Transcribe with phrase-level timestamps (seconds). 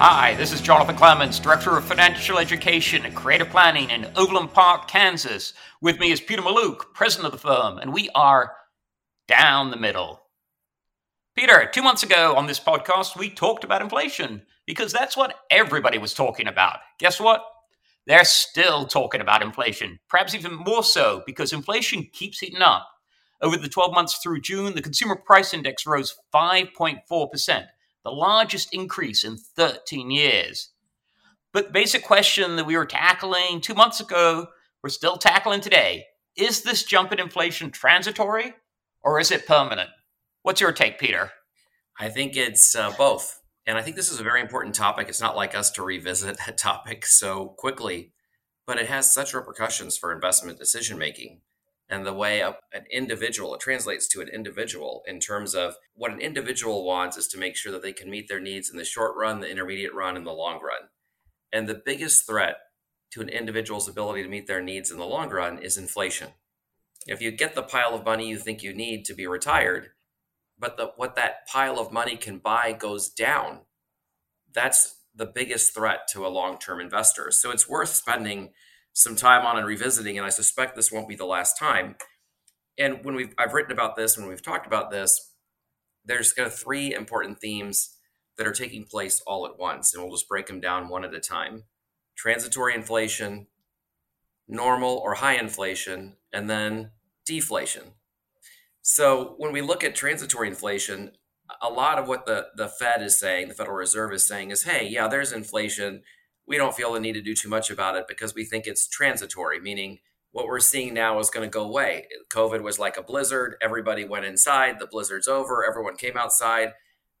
[0.00, 4.86] Hi, this is Jonathan Clements, Director of Financial Education and Creative Planning in Overland Park,
[4.86, 5.54] Kansas.
[5.82, 8.52] With me is Peter Mallouk, President of the firm, and we are
[9.26, 10.22] down the middle.
[11.34, 15.98] Peter, two months ago on this podcast, we talked about inflation because that's what everybody
[15.98, 16.78] was talking about.
[17.00, 17.42] Guess what?
[18.06, 22.88] They're still talking about inflation, perhaps even more so because inflation keeps heating up.
[23.42, 27.66] Over the 12 months through June, the Consumer Price Index rose 5.4%
[28.08, 30.70] the largest increase in 13 years.
[31.52, 34.46] But the basic question that we were tackling two months ago,
[34.82, 36.06] we're still tackling today.
[36.34, 38.54] Is this jump in inflation transitory
[39.02, 39.90] or is it permanent?
[40.42, 41.32] What's your take, Peter?
[42.00, 43.42] I think it's uh, both.
[43.66, 45.08] And I think this is a very important topic.
[45.08, 48.12] It's not like us to revisit that topic so quickly,
[48.66, 51.42] but it has such repercussions for investment decision making
[51.88, 56.12] and the way a, an individual it translates to an individual in terms of what
[56.12, 58.84] an individual wants is to make sure that they can meet their needs in the
[58.84, 60.88] short run the intermediate run and the long run.
[61.52, 62.56] And the biggest threat
[63.12, 66.28] to an individual's ability to meet their needs in the long run is inflation.
[67.06, 69.90] If you get the pile of money you think you need to be retired
[70.60, 73.60] but the, what that pile of money can buy goes down
[74.52, 77.30] that's the biggest threat to a long-term investor.
[77.30, 78.50] So it's worth spending
[78.98, 81.94] some time on and revisiting, and I suspect this won't be the last time.
[82.76, 85.34] And when we've I've written about this, when we've talked about this,
[86.04, 87.96] there's kind of three important themes
[88.36, 91.14] that are taking place all at once, and we'll just break them down one at
[91.14, 91.62] a time.
[92.16, 93.46] Transitory inflation,
[94.48, 96.90] normal or high inflation, and then
[97.24, 97.92] deflation.
[98.82, 101.12] So when we look at transitory inflation,
[101.62, 104.64] a lot of what the, the Fed is saying, the Federal Reserve is saying is,
[104.64, 106.02] hey, yeah, there's inflation
[106.48, 108.88] we don't feel the need to do too much about it because we think it's
[108.88, 109.98] transitory, meaning
[110.32, 112.06] what we're seeing now is going to go away.
[112.32, 113.56] COVID was like a blizzard.
[113.62, 114.78] Everybody went inside.
[114.78, 115.64] The blizzard's over.
[115.64, 116.72] Everyone came outside.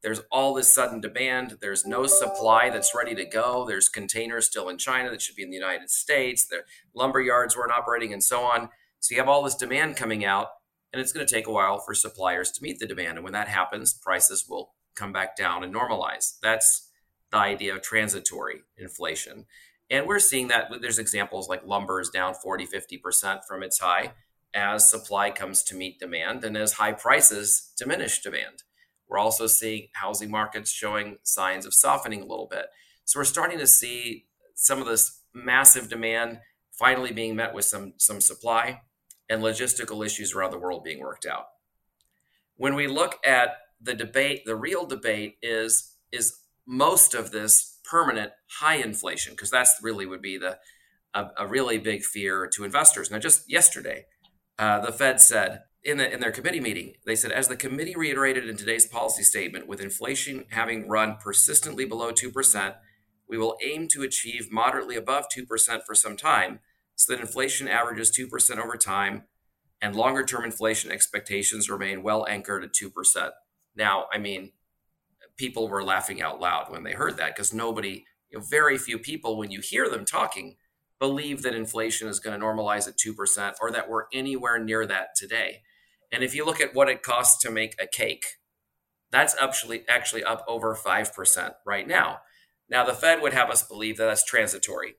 [0.02, 1.58] There's all this sudden demand.
[1.60, 3.66] There's no supply that's ready to go.
[3.66, 6.46] There's containers still in China that should be in the United States.
[6.46, 6.60] The
[6.94, 8.68] lumber yards weren't operating and so on.
[9.00, 10.48] So you have all this demand coming out,
[10.92, 13.18] and it's going to take a while for suppliers to meet the demand.
[13.18, 16.38] And when that happens, prices will come back down and normalize.
[16.40, 16.87] That's
[17.30, 19.46] the idea of transitory inflation.
[19.90, 24.12] And we're seeing that there's examples like lumber is down 40, 50% from its high
[24.54, 28.62] as supply comes to meet demand and as high prices diminish demand.
[29.08, 32.66] We're also seeing housing markets showing signs of softening a little bit.
[33.04, 36.40] So we're starting to see some of this massive demand
[36.72, 38.82] finally being met with some, some supply
[39.28, 41.46] and logistical issues around the world being worked out.
[42.56, 46.38] When we look at the debate, the real debate is, is
[46.68, 48.30] most of this permanent
[48.60, 50.58] high inflation because that's really would be the
[51.14, 53.10] a, a, really big fear to investors.
[53.10, 54.04] Now, just yesterday,
[54.58, 57.96] uh, the Fed said in, the, in their committee meeting, they said, as the committee
[57.96, 62.74] reiterated in today's policy statement, with inflation having run persistently below 2%,
[63.26, 66.60] we will aim to achieve moderately above 2% for some time
[66.94, 69.22] so that inflation averages 2% over time
[69.80, 73.30] and longer term inflation expectations remain well anchored at 2%.
[73.74, 74.52] Now, I mean,
[75.38, 78.98] people were laughing out loud when they heard that because nobody, you know, very few
[78.98, 80.56] people, when you hear them talking,
[80.98, 85.14] believe that inflation is going to normalize at 2% or that we're anywhere near that
[85.16, 85.62] today.
[86.12, 88.24] And if you look at what it costs to make a cake,
[89.10, 92.18] that's actually actually up over 5% right now.
[92.68, 94.94] Now the Fed would have us believe that that's transitory.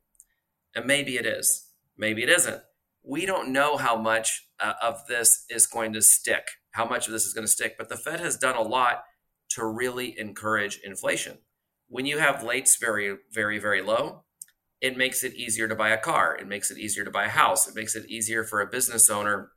[0.75, 1.67] And maybe it is.
[1.97, 2.61] Maybe it isn't.
[3.03, 7.13] We don't know how much uh, of this is going to stick, how much of
[7.13, 9.03] this is going to stick, but the Fed has done a lot
[9.50, 11.40] to really encourage inflation.
[11.88, 14.24] When you have rates very, very, very low,
[14.82, 16.38] it makes it easier to buy a car.
[16.40, 17.68] It makes it easier to buy a house.
[17.68, 19.52] It makes it easier for a business owner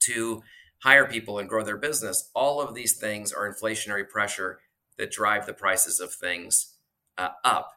[0.00, 0.42] to
[0.82, 2.30] hire people and grow their business.
[2.34, 4.60] All of these things are inflationary pressure
[4.98, 6.76] that drive the prices of things
[7.16, 7.70] uh, up.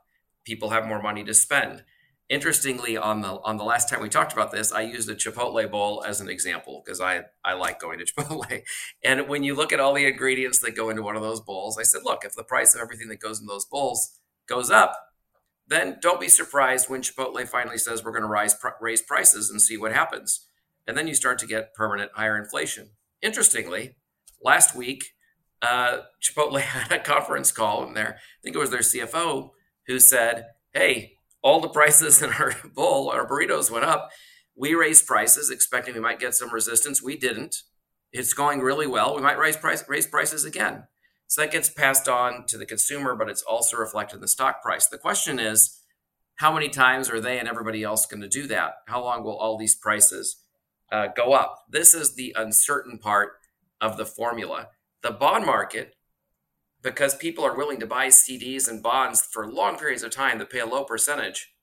[0.44, 1.84] People have more money to spend.
[2.34, 5.70] Interestingly, on the on the last time we talked about this, I used a Chipotle
[5.70, 8.64] bowl as an example because I I like going to Chipotle.
[9.04, 11.78] And when you look at all the ingredients that go into one of those bowls,
[11.78, 14.18] I said, look, if the price of everything that goes in those bowls
[14.50, 14.96] goes up,
[15.68, 19.62] then don't be surprised when Chipotle finally says we're going to rise raise prices and
[19.62, 20.48] see what happens.
[20.88, 22.90] And then you start to get permanent higher inflation.
[23.22, 23.98] Interestingly,
[24.44, 25.04] last week,
[25.62, 28.16] uh, Chipotle had a conference call in there.
[28.18, 29.52] I think it was their CFO
[29.86, 31.13] who said, "Hey,
[31.44, 34.10] all the prices in our bowl, our burritos went up.
[34.56, 37.02] We raised prices, expecting we might get some resistance.
[37.02, 37.64] We didn't.
[38.12, 39.16] It's going really well.
[39.16, 40.84] We might raise price raise prices again.
[41.28, 44.62] So that gets passed on to the consumer, but it's also reflected in the stock
[44.62, 44.88] price.
[44.88, 45.80] The question is,
[46.36, 48.74] how many times are they and everybody else going to do that?
[48.88, 50.38] How long will all these prices
[50.92, 51.64] uh, go up?
[51.70, 53.34] This is the uncertain part
[53.82, 54.68] of the formula.
[55.02, 55.96] The bond market
[56.84, 60.50] because people are willing to buy CDs and bonds for long periods of time that
[60.50, 61.54] pay a low percentage,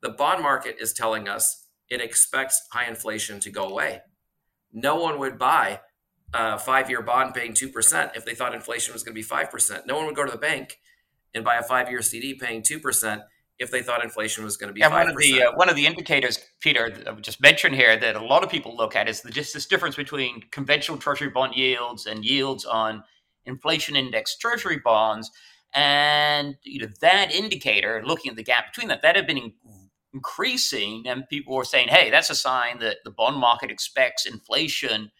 [0.00, 4.00] the bond market is telling us it expects high inflation to go away.
[4.72, 5.80] No one would buy
[6.32, 9.86] a five year bond paying 2% if they thought inflation was going to be 5%.
[9.86, 10.78] No one would go to the bank
[11.34, 13.22] and buy a five year CD paying 2%
[13.58, 14.80] if they thought inflation was going to be.
[14.80, 14.92] Yeah, 5%.
[14.92, 16.90] one of the uh, one of the indicators, Peter,
[17.20, 19.96] just mentioned here that a lot of people look at is the, just this difference
[19.96, 23.02] between conventional Treasury bond yields and yields on
[23.50, 25.30] inflation index Treasury bonds,
[25.74, 29.52] and you know that indicator, looking at the gap between that, that had been in,
[30.14, 35.10] increasing, and people were saying, "Hey, that's a sign that the bond market expects inflation."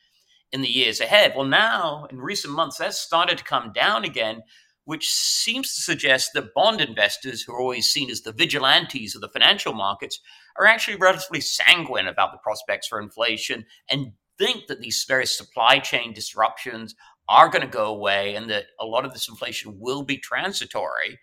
[0.53, 1.35] In the years ahead.
[1.37, 4.43] Well, now in recent months, that's started to come down again
[4.91, 9.21] which seems to suggest that bond investors, who are always seen as the vigilantes of
[9.21, 10.19] the financial markets,
[10.59, 15.79] are actually relatively sanguine about the prospects for inflation and think that these various supply
[15.79, 16.97] chain disruptions
[17.31, 21.21] are going to go away and that a lot of this inflation will be transitory.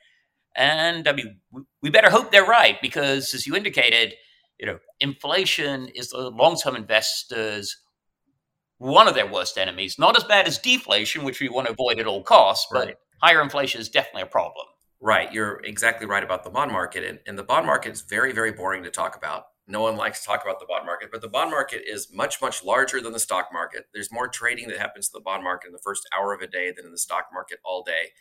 [0.55, 1.41] And I mean,
[1.81, 4.15] we better hope they're right because, as you indicated,
[4.59, 7.77] you know, inflation is the long-term investors'
[8.79, 9.99] one of their worst enemies.
[9.99, 13.41] Not as bad as deflation, which we want to avoid at all costs, but higher
[13.41, 14.65] inflation is definitely a problem.
[14.99, 15.31] Right.
[15.31, 17.03] You're exactly right about the bond market.
[17.03, 19.43] And, and the bond market is very, very boring to talk about.
[19.67, 22.41] No one likes to talk about the bond market, but the bond market is much,
[22.41, 23.87] much larger than the stock market.
[23.93, 26.47] There's more trading that happens in the bond market in the first hour of a
[26.47, 28.13] day than in the stock market all day.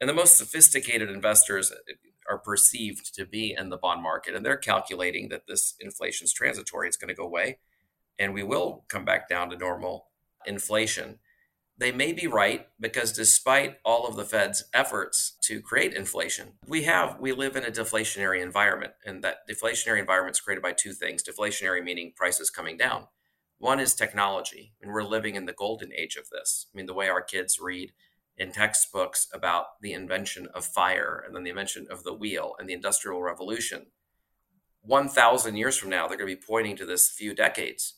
[0.00, 1.92] And the most sophisticated investors uh,
[2.30, 4.34] are perceived to be in the bond market.
[4.36, 7.58] And they're calculating that this inflation is transitory, it's going to go away.
[8.18, 10.06] And we will come back down to normal
[10.46, 11.18] inflation
[11.76, 16.84] they may be right because despite all of the Fed's efforts to create inflation, we
[16.84, 20.92] have we live in a deflationary environment and that deflationary environment is created by two
[20.92, 21.22] things.
[21.22, 23.08] Deflationary meaning prices coming down.
[23.58, 26.66] One is technology, and we're living in the golden age of this.
[26.72, 27.92] I mean, the way our kids read
[28.36, 32.68] in textbooks about the invention of fire and then the invention of the wheel and
[32.68, 33.86] the industrial revolution.
[34.82, 37.94] 1000 years from now, they're going to be pointing to this few decades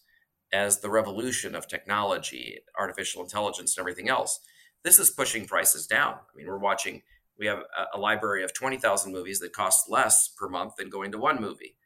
[0.53, 4.41] as the revolution of technology, artificial intelligence, and everything else.
[4.85, 6.15] This is pushing prices down.
[6.15, 7.03] I mean, we're watching,
[7.39, 11.13] we have a, a library of 20,000 movies that cost less per month than going
[11.13, 11.77] to one movie.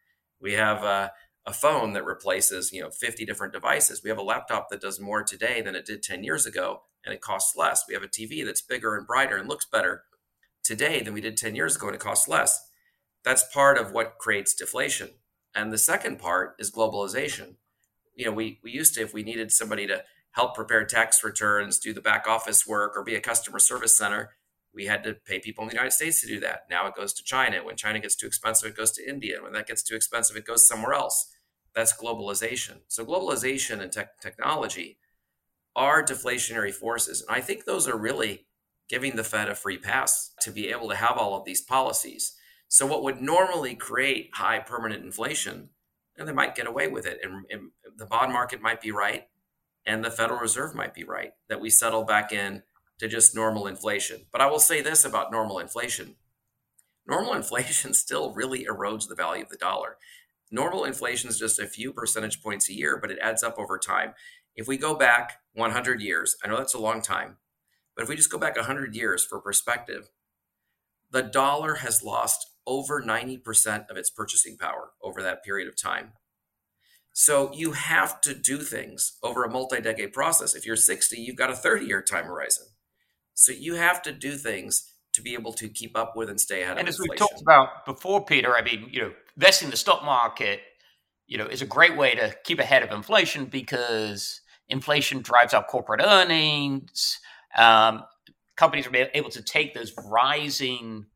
[0.41, 1.13] We have a,
[1.47, 4.03] a phone that replaces, you know, 50 different devices.
[4.03, 7.15] We have a laptop that does more today than it did 10 years ago, and
[7.15, 7.85] it costs less.
[7.89, 10.05] We have a TV that's bigger and brighter and looks better
[10.63, 12.69] today than we did 10 years ago, and it costs less.
[13.25, 15.11] That's part of what creates deflation.
[15.55, 17.57] And the second part is globalization
[18.21, 21.79] you know, we, we used to, if we needed somebody to help prepare tax returns,
[21.79, 24.37] do the back office work, or be a customer service center,
[24.75, 26.67] we had to pay people in the United States to do that.
[26.71, 27.65] Now it goes to China.
[27.65, 29.43] When China gets too expensive, it goes to India.
[29.43, 31.35] When that gets too expensive, it goes somewhere else.
[31.75, 32.81] That's globalization.
[32.89, 34.99] So globalization and te- technology
[35.75, 37.23] are deflationary forces.
[37.23, 38.47] And I think those are really
[38.89, 42.37] giving the Fed a free pass to be able to have all of these policies.
[42.69, 45.71] So what would normally create high permanent inflation
[46.21, 47.19] and they might get away with it.
[47.25, 49.25] And, and, the bond market might be right,
[49.85, 52.63] and the Federal Reserve might be right that we settle back in
[52.99, 54.25] to just normal inflation.
[54.33, 56.15] But I will say this about normal inflation
[57.07, 59.97] normal inflation still really erodes the value of the dollar.
[60.51, 63.79] Normal inflation is just a few percentage points a year, but it adds up over
[63.79, 64.15] time.
[64.57, 67.37] If we go back 100 years, I know that's a long time,
[67.95, 70.11] but if we just go back 100 years for perspective,
[71.11, 76.13] the dollar has lost over 90% of its purchasing power over that period of time.
[77.13, 80.55] So you have to do things over a multi decade process.
[80.55, 82.67] If you're 60, you've got a 30 year time horizon.
[83.35, 86.63] So you have to do things to be able to keep up with and stay
[86.63, 87.11] ahead and of inflation.
[87.11, 90.05] And as we talked about before, Peter, I mean, you know, investing in the stock
[90.05, 90.61] market,
[91.27, 95.69] you know, is a great way to keep ahead of inflation because inflation drives up
[95.69, 97.19] corporate earnings.
[97.57, 98.05] Um,
[98.57, 101.07] companies are able to take those rising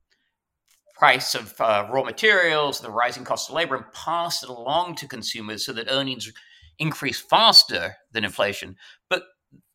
[0.94, 5.08] price of uh, raw materials, the rising cost of labor, and pass it along to
[5.08, 6.32] consumers so that earnings
[6.78, 8.76] increase faster than inflation.
[9.10, 9.24] But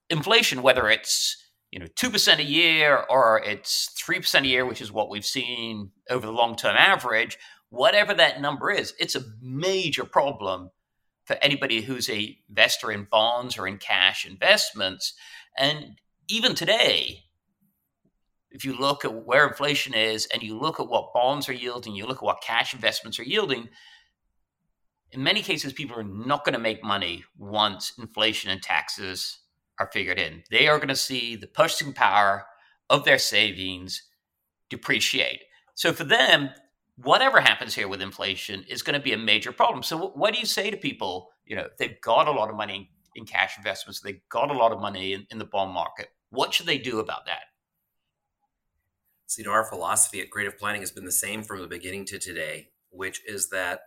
[0.10, 1.38] inflation, whether it's
[1.72, 5.10] you know two percent a year or it's three percent a year, which is what
[5.10, 7.38] we've seen over the long term average,
[7.70, 10.72] whatever that number is, it's a major problem
[11.26, 15.14] for anybody who's a investor in bonds or in cash investments.
[15.58, 17.26] And even today,
[18.52, 21.96] if you look at where inflation is and you look at what bonds are yielding,
[21.96, 23.70] you look at what cash investments are yielding,
[25.12, 29.40] in many cases, people are not going to make money once inflation and taxes
[29.80, 30.44] are figured in.
[30.52, 32.46] They are going to see the purchasing power
[32.90, 34.04] of their savings
[34.70, 35.42] depreciate.
[35.74, 36.50] So for them,
[36.98, 39.84] whatever happens here with inflation is going to be a major problem.
[39.84, 41.30] So what do you say to people?
[41.46, 44.72] You know, they've got a lot of money in cash investments, they've got a lot
[44.72, 46.10] of money in, in the bond market.
[46.30, 47.42] What should they do about that?
[49.30, 52.04] So, you know, our philosophy at Creative Planning has been the same from the beginning
[52.06, 53.82] to today, which is that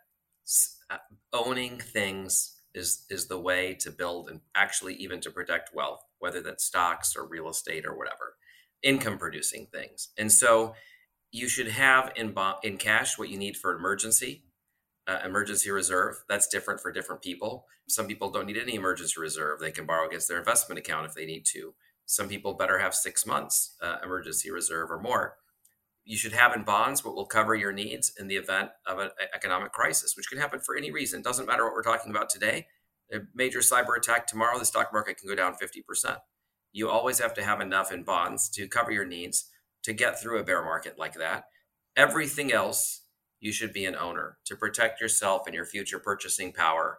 [0.88, 0.98] uh,
[1.32, 6.40] owning things is is the way to build and actually even to protect wealth, whether
[6.40, 8.36] that's stocks or real estate or whatever,
[8.84, 10.10] income producing things.
[10.16, 10.76] And so,
[11.32, 14.44] you should have in in cash what you need for emergency,
[15.08, 16.22] uh, emergency reserve.
[16.28, 17.66] That's different for different people.
[17.88, 21.14] Some people don't need any emergency reserve; they can borrow against their investment account if
[21.14, 21.74] they need to.
[22.12, 25.38] Some people better have six months uh, emergency reserve or more.
[26.04, 29.08] You should have in bonds what will cover your needs in the event of an
[29.34, 31.22] economic crisis, which can happen for any reason.
[31.22, 32.66] Doesn't matter what we're talking about today.
[33.14, 36.18] A major cyber attack tomorrow, the stock market can go down 50%.
[36.74, 39.46] You always have to have enough in bonds to cover your needs
[39.82, 41.44] to get through a bear market like that.
[41.96, 43.06] Everything else,
[43.40, 46.98] you should be an owner to protect yourself and your future purchasing power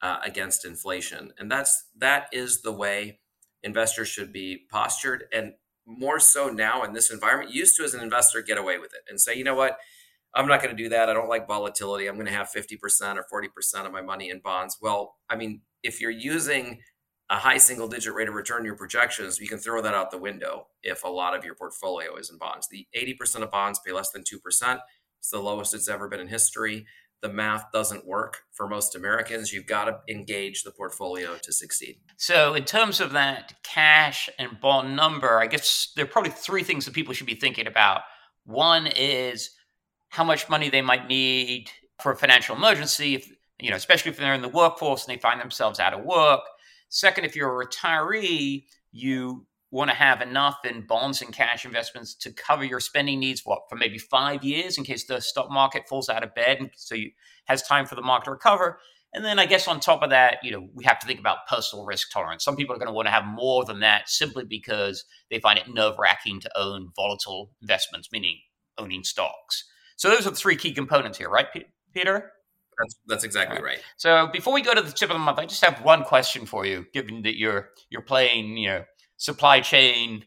[0.00, 1.34] uh, against inflation.
[1.38, 3.18] And that's that is the way
[3.64, 5.24] investors should be postured.
[5.32, 5.54] And
[5.86, 9.02] more so now in this environment used to as an investor get away with it
[9.08, 9.78] and say you know what?
[10.36, 11.08] I'm not going to do that.
[11.08, 12.08] I don't like volatility.
[12.08, 14.78] I'm going to have 50% or 40% of my money in bonds.
[14.80, 16.80] Well i mean if you're using
[17.30, 20.10] a high single digit rate of return in your projections you can throw that out
[20.10, 22.68] the window if a lot of your portfolio is in bonds.
[22.68, 24.78] The 80% of bonds pay less than 2%
[25.18, 26.86] it's the lowest it's ever been in history
[27.24, 29.50] the math doesn't work for most Americans.
[29.50, 31.96] You've got to engage the portfolio to succeed.
[32.18, 36.62] So, in terms of that cash and bond number, I guess there are probably three
[36.62, 38.02] things that people should be thinking about.
[38.44, 39.52] One is
[40.10, 41.70] how much money they might need
[42.02, 45.20] for a financial emergency, if, you know, especially if they're in the workforce and they
[45.20, 46.42] find themselves out of work.
[46.90, 52.14] Second, if you're a retiree, you want to have enough in bonds and cash investments
[52.14, 55.88] to cover your spending needs what for maybe five years in case the stock market
[55.88, 57.10] falls out of bed and so you
[57.46, 58.78] has time for the market to recover
[59.12, 61.38] and then i guess on top of that you know we have to think about
[61.48, 64.44] personal risk tolerance some people are going to want to have more than that simply
[64.44, 68.38] because they find it nerve-wracking to own volatile investments meaning
[68.78, 69.64] owning stocks
[69.96, 71.48] so those are the three key components here right
[71.92, 72.30] peter
[72.78, 73.64] that's that's exactly right.
[73.64, 73.82] right.
[73.96, 76.44] So before we go to the tip of the month, I just have one question
[76.44, 76.86] for you.
[76.92, 78.84] Given that you're you're playing, you know,
[79.16, 80.24] supply chain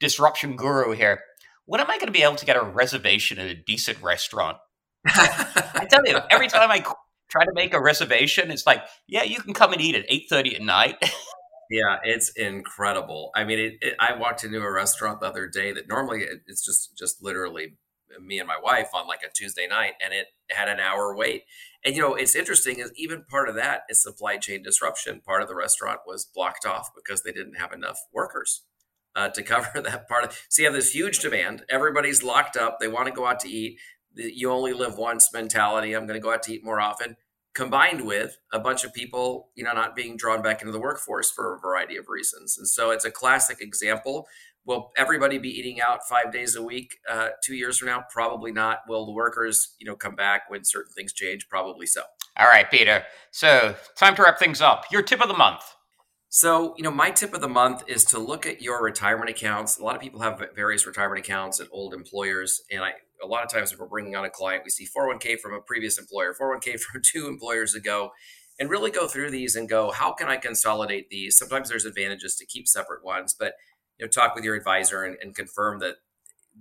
[0.00, 1.20] disruption guru here.
[1.64, 4.58] When am I going to be able to get a reservation at a decent restaurant?
[5.06, 6.84] I tell you, every time I
[7.28, 10.26] try to make a reservation, it's like, yeah, you can come and eat at eight
[10.28, 10.96] thirty at night.
[11.70, 13.30] yeah, it's incredible.
[13.34, 16.42] I mean, it, it, I walked into a restaurant the other day that normally it,
[16.46, 17.76] it's just just literally
[18.20, 21.44] me and my wife on like a Tuesday night, and it had an hour wait.
[21.84, 25.20] And you know, it's interesting is even part of that is supply chain disruption.
[25.24, 28.62] Part of the restaurant was blocked off because they didn't have enough workers
[29.14, 30.24] uh, to cover that part.
[30.24, 31.64] Of, so you have this huge demand.
[31.68, 32.78] Everybody's locked up.
[32.80, 33.78] They want to go out to eat.
[34.14, 35.94] the, You only live once mentality.
[35.94, 37.16] I'm going to go out to eat more often.
[37.54, 41.30] Combined with a bunch of people, you know, not being drawn back into the workforce
[41.30, 42.58] for a variety of reasons.
[42.58, 44.26] And so it's a classic example
[44.66, 48.04] Will everybody be eating out five days a week uh, two years from now?
[48.12, 48.80] Probably not.
[48.88, 51.48] Will the workers, you know, come back when certain things change?
[51.48, 52.02] Probably so.
[52.36, 53.04] All right, Peter.
[53.30, 54.86] So time to wrap things up.
[54.90, 55.62] Your tip of the month.
[56.28, 59.78] So, you know, my tip of the month is to look at your retirement accounts.
[59.78, 62.92] A lot of people have various retirement accounts at old employers, and I
[63.22, 65.60] a lot of times if we're bringing on a client, we see 401k from a
[65.60, 68.10] previous employer, 401k from two employers ago,
[68.58, 71.38] and really go through these and go, how can I consolidate these?
[71.38, 73.54] Sometimes there's advantages to keep separate ones, but
[73.98, 75.96] you know talk with your advisor and, and confirm that,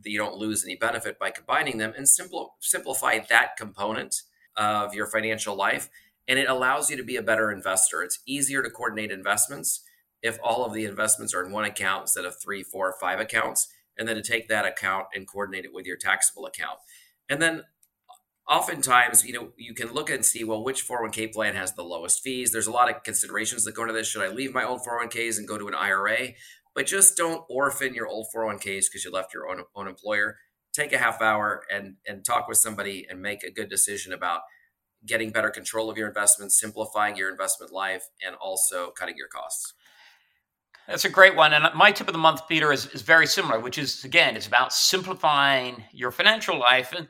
[0.03, 4.15] that you don't lose any benefit by combining them and simple, simplify that component
[4.55, 5.89] of your financial life.
[6.27, 8.01] And it allows you to be a better investor.
[8.01, 9.83] It's easier to coordinate investments
[10.21, 13.67] if all of the investments are in one account instead of three four five accounts
[13.97, 16.79] and then to take that account and coordinate it with your taxable account.
[17.29, 17.59] And then
[18.09, 21.83] uh, oftentimes you know you can look and see well which 401k plan has the
[21.83, 22.51] lowest fees.
[22.51, 24.07] There's a lot of considerations that go into this.
[24.07, 26.33] Should i leave my old 401ks and go to an ira
[26.75, 30.37] but just don't orphan your old 401ks because you left your own, own employer.
[30.73, 34.41] Take a half hour and, and talk with somebody and make a good decision about
[35.05, 39.73] getting better control of your investments, simplifying your investment life, and also cutting your costs.
[40.87, 41.53] That's a great one.
[41.53, 44.47] And my tip of the month, Peter, is, is very similar, which is again, it's
[44.47, 46.93] about simplifying your financial life.
[46.95, 47.07] And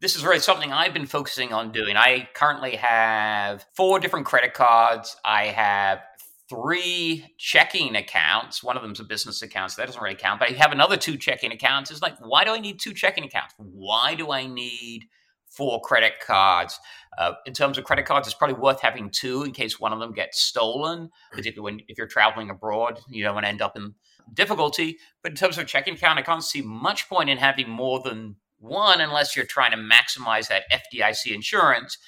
[0.00, 1.96] this is really something I've been focusing on doing.
[1.96, 5.16] I currently have four different credit cards.
[5.24, 6.00] I have
[6.48, 8.62] three checking accounts.
[8.62, 10.40] One of them's a business account, so that doesn't really count.
[10.40, 11.90] But I have another two checking accounts.
[11.90, 13.54] It's like, why do I need two checking accounts?
[13.56, 15.06] Why do I need
[15.46, 16.78] four credit cards?
[17.16, 19.98] Uh, in terms of credit cards, it's probably worth having two in case one of
[19.98, 23.76] them gets stolen, particularly when if you're traveling abroad, you don't want to end up
[23.76, 23.94] in
[24.34, 24.98] difficulty.
[25.22, 28.36] But in terms of checking account, I can't see much point in having more than
[28.58, 31.98] one unless you're trying to maximize that FDIC insurance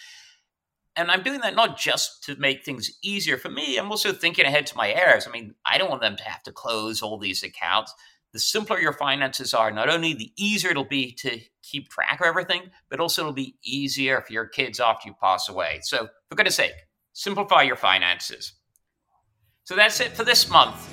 [0.97, 3.77] and I'm doing that not just to make things easier for me.
[3.77, 5.27] I'm also thinking ahead to my heirs.
[5.27, 7.95] I mean, I don't want them to have to close all these accounts.
[8.33, 12.27] the simpler your finances are, not only the easier it'll be to keep track of
[12.27, 15.79] everything, but also it'll be easier for your kids after you pass away.
[15.83, 16.75] So, for goodness sake,
[17.13, 18.55] simplify your finances.
[19.63, 20.93] So that's it for this month.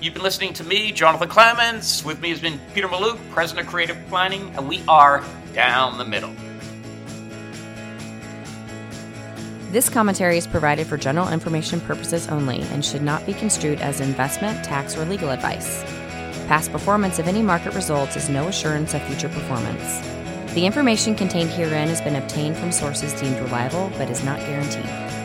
[0.00, 2.04] You've been listening to me, Jonathan Clements.
[2.04, 5.22] With me has been Peter Mallouk, President of Creative Planning, and we are
[5.52, 6.34] down the middle.
[9.72, 14.02] This commentary is provided for general information purposes only and should not be construed as
[14.02, 15.82] investment, tax, or legal advice.
[16.46, 20.06] Past performance of any market results is no assurance of future performance.
[20.52, 25.21] The information contained herein has been obtained from sources deemed reliable but is not guaranteed.